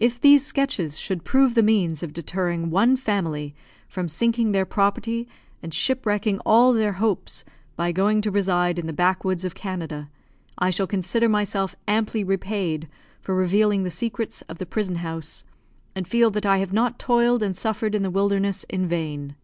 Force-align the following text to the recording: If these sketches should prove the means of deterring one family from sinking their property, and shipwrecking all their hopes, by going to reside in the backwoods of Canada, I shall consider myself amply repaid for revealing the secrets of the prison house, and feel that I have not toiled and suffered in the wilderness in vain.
If 0.00 0.20
these 0.20 0.44
sketches 0.44 0.98
should 0.98 1.22
prove 1.22 1.54
the 1.54 1.62
means 1.62 2.02
of 2.02 2.12
deterring 2.12 2.70
one 2.70 2.96
family 2.96 3.54
from 3.86 4.08
sinking 4.08 4.50
their 4.50 4.66
property, 4.66 5.28
and 5.62 5.72
shipwrecking 5.72 6.40
all 6.40 6.72
their 6.72 6.94
hopes, 6.94 7.44
by 7.76 7.92
going 7.92 8.20
to 8.22 8.32
reside 8.32 8.80
in 8.80 8.88
the 8.88 8.92
backwoods 8.92 9.44
of 9.44 9.54
Canada, 9.54 10.10
I 10.58 10.70
shall 10.70 10.88
consider 10.88 11.28
myself 11.28 11.76
amply 11.86 12.24
repaid 12.24 12.88
for 13.20 13.32
revealing 13.36 13.84
the 13.84 13.90
secrets 13.90 14.42
of 14.48 14.58
the 14.58 14.66
prison 14.66 14.96
house, 14.96 15.44
and 15.94 16.08
feel 16.08 16.32
that 16.32 16.44
I 16.46 16.58
have 16.58 16.72
not 16.72 16.98
toiled 16.98 17.40
and 17.40 17.56
suffered 17.56 17.94
in 17.94 18.02
the 18.02 18.10
wilderness 18.10 18.64
in 18.68 18.88
vain. 18.88 19.36